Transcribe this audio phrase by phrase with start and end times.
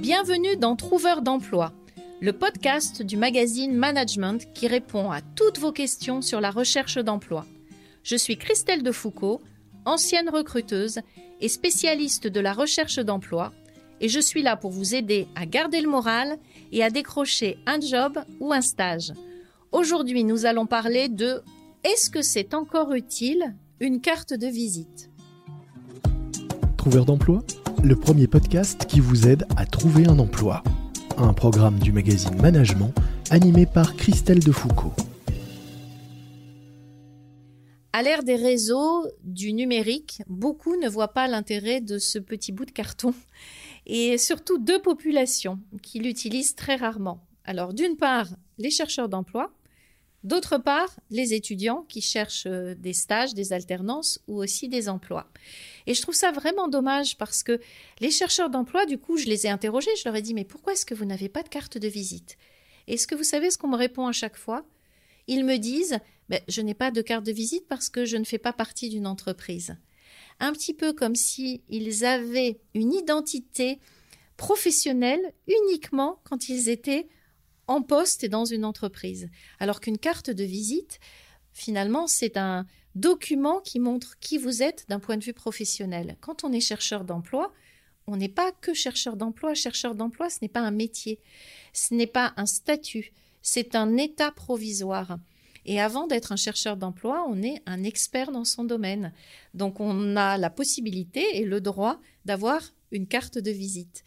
[0.00, 1.74] Bienvenue dans Trouveur d'emploi,
[2.22, 7.44] le podcast du magazine Management qui répond à toutes vos questions sur la recherche d'emploi.
[8.02, 9.42] Je suis Christelle Defoucault,
[9.84, 11.00] ancienne recruteuse
[11.42, 13.52] et spécialiste de la recherche d'emploi,
[14.00, 16.38] et je suis là pour vous aider à garder le moral
[16.72, 19.12] et à décrocher un job ou un stage.
[19.70, 21.42] Aujourd'hui, nous allons parler de
[21.84, 23.54] est-ce que c'est encore utile?
[23.80, 25.10] une carte de visite
[26.76, 27.42] Trouveur d'emploi,
[27.82, 30.62] le premier podcast qui vous aide à trouver un emploi.
[31.16, 32.92] Un programme du magazine Management
[33.30, 34.92] animé par Christelle Defoucault.
[37.92, 42.64] À l'ère des réseaux, du numérique, beaucoup ne voient pas l'intérêt de ce petit bout
[42.64, 43.14] de carton
[43.86, 47.26] et surtout deux populations qui l'utilisent très rarement.
[47.44, 49.52] Alors d'une part, les chercheurs d'emploi,
[50.24, 55.30] d'autre part, les étudiants qui cherchent euh, des stages, des alternances ou aussi des emplois.
[55.86, 57.60] Et je trouve ça vraiment dommage parce que
[58.00, 60.74] les chercheurs d'emploi, du coup, je les ai interrogés, je leur ai dit mais pourquoi
[60.74, 62.36] est-ce que vous n'avez pas de carte de visite?
[62.86, 64.64] Est-ce que vous savez ce qu'on me répond à chaque fois?
[65.26, 68.24] Ils me disent ben, je n'ai pas de carte de visite parce que je ne
[68.24, 69.76] fais pas partie d'une entreprise.
[70.38, 73.78] Un petit peu comme si ils avaient une identité
[74.36, 77.08] professionnelle uniquement quand ils étaient
[77.70, 79.30] en poste et dans une entreprise.
[79.60, 80.98] Alors qu'une carte de visite,
[81.52, 86.16] finalement, c'est un document qui montre qui vous êtes d'un point de vue professionnel.
[86.20, 87.52] Quand on est chercheur d'emploi,
[88.08, 89.54] on n'est pas que chercheur d'emploi.
[89.54, 91.20] Chercheur d'emploi, ce n'est pas un métier,
[91.72, 95.18] ce n'est pas un statut, c'est un état provisoire.
[95.64, 99.12] Et avant d'être un chercheur d'emploi, on est un expert dans son domaine.
[99.54, 104.02] Donc on a la possibilité et le droit d'avoir une carte de visite.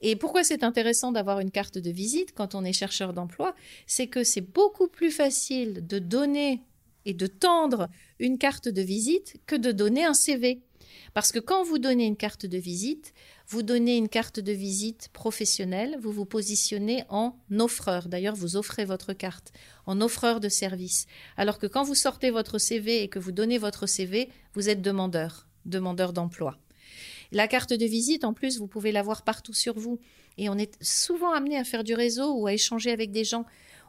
[0.00, 3.54] Et pourquoi c'est intéressant d'avoir une carte de visite quand on est chercheur d'emploi
[3.86, 6.62] C'est que c'est beaucoup plus facile de donner
[7.04, 7.88] et de tendre
[8.18, 10.62] une carte de visite que de donner un CV.
[11.14, 13.14] Parce que quand vous donnez une carte de visite,
[13.48, 18.08] vous donnez une carte de visite professionnelle, vous vous positionnez en offreur.
[18.08, 19.52] D'ailleurs, vous offrez votre carte
[19.86, 21.06] en offreur de service.
[21.36, 24.82] Alors que quand vous sortez votre CV et que vous donnez votre CV, vous êtes
[24.82, 26.58] demandeur, demandeur d'emploi.
[27.32, 29.98] La carte de visite, en plus, vous pouvez l'avoir partout sur vous.
[30.38, 33.44] Et on est souvent amené à faire du réseau ou à échanger avec des gens.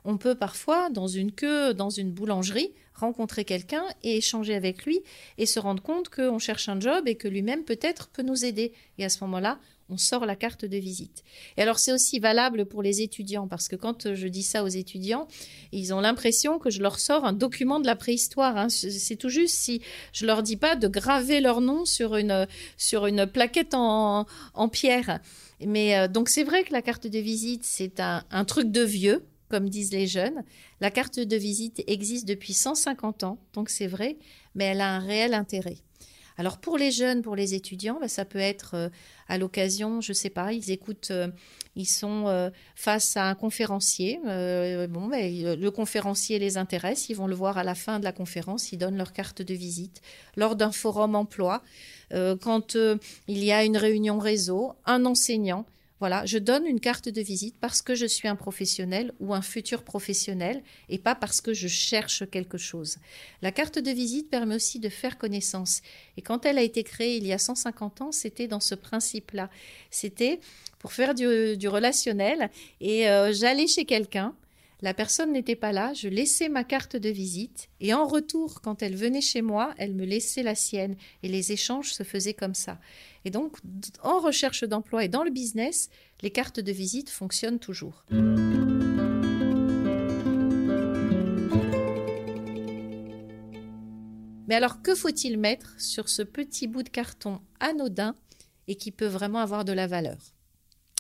[0.05, 4.99] On peut parfois, dans une queue, dans une boulangerie, rencontrer quelqu'un et échanger avec lui
[5.37, 8.73] et se rendre compte qu'on cherche un job et que lui-même peut-être peut nous aider.
[8.97, 11.23] Et à ce moment-là, on sort la carte de visite.
[11.57, 14.67] Et alors c'est aussi valable pour les étudiants parce que quand je dis ça aux
[14.67, 15.27] étudiants,
[15.71, 18.57] ils ont l'impression que je leur sors un document de la préhistoire.
[18.57, 18.69] Hein.
[18.69, 19.81] C'est tout juste si
[20.13, 24.69] je leur dis pas de graver leur nom sur une sur une plaquette en, en
[24.69, 25.19] pierre.
[25.65, 28.81] Mais euh, donc c'est vrai que la carte de visite c'est un, un truc de
[28.81, 30.43] vieux comme disent les jeunes.
[30.79, 34.17] La carte de visite existe depuis 150 ans, donc c'est vrai,
[34.55, 35.77] mais elle a un réel intérêt.
[36.39, 38.89] Alors pour les jeunes, pour les étudiants, bah, ça peut être euh,
[39.27, 41.27] à l'occasion, je sais pas, ils écoutent, euh,
[41.75, 44.21] ils sont euh, face à un conférencier.
[44.23, 48.71] bon, le conférencier les intéresse, ils vont le voir à la fin de la conférence,
[48.71, 50.01] ils donnent leur carte de visite.
[50.37, 51.61] Lors d'un forum emploi,
[52.09, 52.75] quand
[53.27, 55.65] il y a une réunion réseau, un enseignant
[55.99, 59.41] voilà, je donne une carte de visite parce que je suis un professionnel ou un
[59.41, 62.97] futur professionnel et pas parce que je cherche quelque chose.
[63.41, 65.81] La carte de visite permet aussi de faire connaissance.
[66.15, 69.49] Et quand elle a été créée il y a 150 ans, c'était dans ce principe-là.
[69.91, 70.39] C'était
[70.79, 72.49] pour faire du, relationnel
[72.79, 74.33] et euh, j'allais chez quelqu'un
[74.81, 78.81] la personne n'était pas là, je laissais ma carte de visite et en retour, quand
[78.81, 82.55] elle venait chez moi, elle me laissait la sienne et les échanges se faisaient comme
[82.55, 82.79] ça.
[83.25, 83.57] Et donc,
[84.03, 85.89] en recherche d'emploi et dans le business,
[86.21, 88.05] les cartes de visite fonctionnent toujours.
[94.47, 98.15] Mais alors, que faut-il mettre sur ce petit bout de carton anodin
[98.67, 100.17] et qui peut vraiment avoir de la valeur?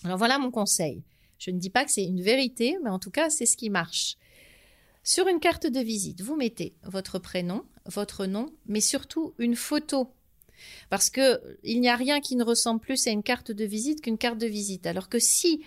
[0.03, 1.03] Alors voilà mon conseil.
[1.39, 3.69] Je ne dis pas que c'est une vérité, mais en tout cas, c'est ce qui
[3.69, 4.17] marche.
[5.03, 10.13] Sur une carte de visite, vous mettez votre prénom, votre nom, mais surtout une photo.
[10.89, 14.01] Parce que il n'y a rien qui ne ressemble plus à une carte de visite
[14.01, 14.85] qu'une carte de visite.
[14.85, 15.63] Alors que si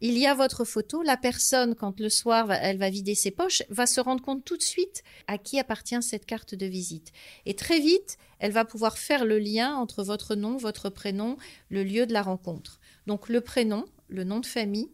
[0.00, 3.62] il y a votre photo, la personne, quand le soir elle va vider ses poches,
[3.68, 7.12] va se rendre compte tout de suite à qui appartient cette carte de visite.
[7.46, 11.36] Et très vite, elle va pouvoir faire le lien entre votre nom, votre prénom,
[11.68, 12.80] le lieu de la rencontre.
[13.06, 14.90] Donc le prénom, le nom de famille,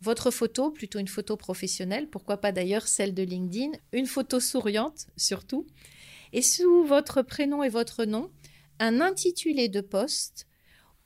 [0.00, 5.06] votre photo, plutôt une photo professionnelle, pourquoi pas d'ailleurs celle de LinkedIn, une photo souriante
[5.16, 5.66] surtout,
[6.32, 8.30] et sous votre prénom et votre nom,
[8.78, 10.46] un intitulé de poste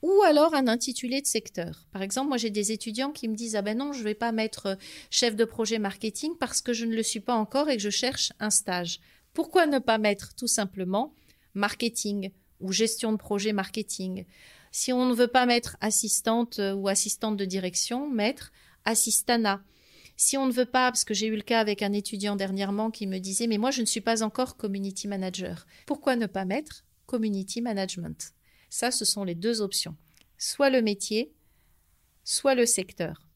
[0.01, 1.87] ou alors un intitulé de secteur.
[1.91, 4.13] Par exemple, moi j'ai des étudiants qui me disent ah ben non, je ne vais
[4.13, 4.75] pas mettre euh,
[5.09, 7.89] chef de projet marketing parce que je ne le suis pas encore et que je
[7.89, 8.99] cherche un stage.
[9.33, 11.13] Pourquoi ne pas mettre tout simplement
[11.53, 12.31] marketing
[12.61, 14.25] ou gestion de projet marketing?
[14.71, 18.51] Si on ne veut pas mettre assistante euh, ou assistante de direction, mettre
[18.85, 19.63] assistana.
[20.17, 22.89] Si on ne veut pas, parce que j'ai eu le cas avec un étudiant dernièrement
[22.91, 25.65] qui me disait, mais moi je ne suis pas encore community manager.
[25.85, 28.31] Pourquoi ne pas mettre community management?
[28.69, 29.95] Ça, ce sont les deux options.
[30.37, 31.33] Soit le métier,
[32.23, 33.27] soit le secteur.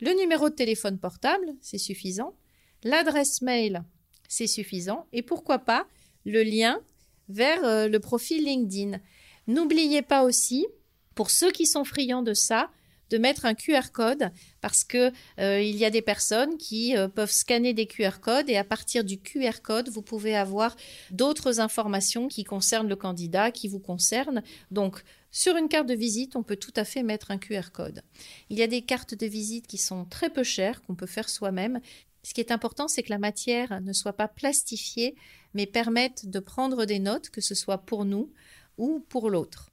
[0.00, 2.36] Le numéro de téléphone portable, c'est suffisant.
[2.84, 3.82] L'adresse mail,
[4.28, 5.06] c'est suffisant.
[5.12, 5.88] Et pourquoi pas
[6.24, 6.80] le lien
[7.28, 8.98] vers euh, le profil LinkedIn.
[9.46, 10.66] N'oubliez pas aussi,
[11.14, 12.70] pour ceux qui sont friands de ça,
[13.10, 17.08] de mettre un QR code parce que euh, il y a des personnes qui euh,
[17.08, 20.76] peuvent scanner des QR codes et à partir du QR code, vous pouvez avoir
[21.10, 24.42] d'autres informations qui concernent le candidat, qui vous concernent.
[24.70, 28.02] Donc, sur une carte de visite, on peut tout à fait mettre un QR code.
[28.50, 31.28] Il y a des cartes de visite qui sont très peu chères, qu'on peut faire
[31.28, 31.80] soi-même.
[32.22, 35.14] Ce qui est important, c'est que la matière ne soit pas plastifiée,
[35.54, 38.32] mais permette de prendre des notes, que ce soit pour nous
[38.76, 39.70] ou pour l'autre.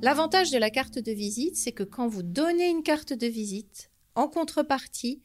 [0.00, 3.90] L'avantage de la carte de visite, c'est que quand vous donnez une carte de visite,
[4.14, 5.22] en contrepartie,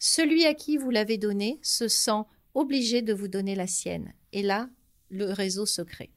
[0.00, 2.22] celui à qui vous l'avez donnée se sent
[2.54, 4.12] obligé de vous donner la sienne.
[4.32, 4.68] Et là,
[5.10, 6.10] le réseau se crée.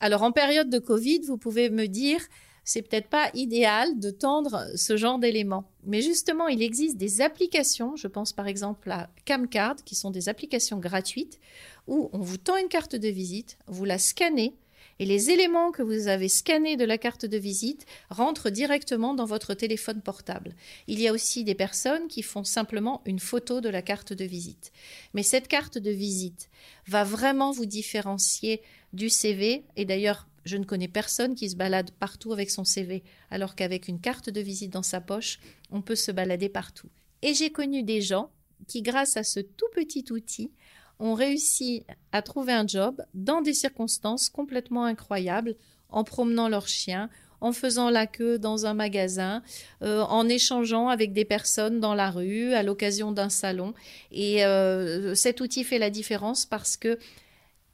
[0.00, 2.20] Alors en période de Covid, vous pouvez me dire,
[2.62, 5.70] c'est peut-être pas idéal de tendre ce genre d'éléments.
[5.84, 10.28] Mais justement, il existe des applications, je pense par exemple à Camcard, qui sont des
[10.28, 11.40] applications gratuites,
[11.86, 14.54] où on vous tend une carte de visite, vous la scannez,
[14.98, 19.24] et les éléments que vous avez scannés de la carte de visite rentrent directement dans
[19.24, 20.54] votre téléphone portable.
[20.86, 24.24] Il y a aussi des personnes qui font simplement une photo de la carte de
[24.24, 24.72] visite.
[25.14, 26.48] Mais cette carte de visite
[26.86, 28.62] va vraiment vous différencier
[28.92, 33.02] du CV et d'ailleurs je ne connais personne qui se balade partout avec son CV,
[33.30, 35.38] alors qu'avec une carte de visite dans sa poche,
[35.70, 36.90] on peut se balader partout.
[37.22, 38.30] Et j'ai connu des gens
[38.66, 40.52] qui, grâce à ce tout petit outil,
[40.98, 45.56] ont réussi à trouver un job dans des circonstances complètement incroyables,
[45.88, 47.08] en promenant leur chien,
[47.40, 49.42] en faisant la queue dans un magasin,
[49.82, 53.74] euh, en échangeant avec des personnes dans la rue à l'occasion d'un salon.
[54.10, 56.98] Et euh, cet outil fait la différence parce que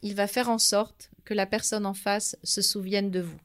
[0.02, 3.38] il va faire en sorte que la personne en face se souvienne de vous.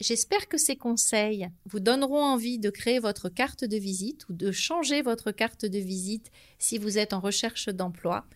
[0.00, 4.52] J'espère que ces conseils vous donneront envie de créer votre carte de visite ou de
[4.52, 8.26] changer votre carte de visite si vous êtes en recherche d'emploi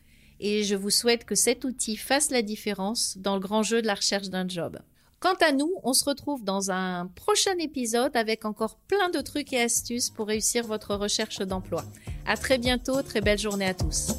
[0.43, 3.87] et je vous souhaite que cet outil fasse la différence dans le grand jeu de
[3.87, 4.77] la recherche d'un job.
[5.21, 9.53] Quant à nous, on se retrouve dans un prochain épisode avec encore plein de trucs
[9.53, 11.85] et astuces pour réussir votre recherche d'emploi.
[12.27, 14.15] À très bientôt, très belle journée à tous.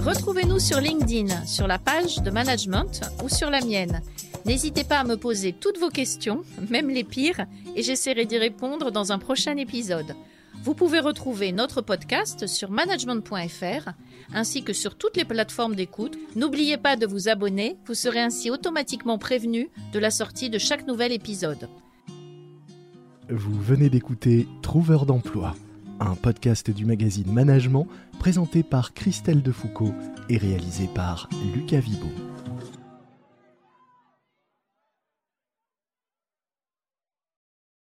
[0.00, 4.02] Retrouvez-nous sur LinkedIn, sur la page de management ou sur la mienne.
[4.44, 7.46] N'hésitez pas à me poser toutes vos questions, même les pires,
[7.76, 10.16] et j'essaierai d'y répondre dans un prochain épisode.
[10.62, 13.90] Vous pouvez retrouver notre podcast sur management.fr
[14.34, 16.18] ainsi que sur toutes les plateformes d'écoute.
[16.34, 20.86] N'oubliez pas de vous abonner, vous serez ainsi automatiquement prévenu de la sortie de chaque
[20.86, 21.68] nouvel épisode.
[23.28, 25.54] Vous venez d'écouter Trouveur d'emploi,
[26.00, 27.86] un podcast du magazine Management
[28.18, 29.94] présenté par Christelle Defoucault
[30.28, 32.08] et réalisé par Lucas Vibo.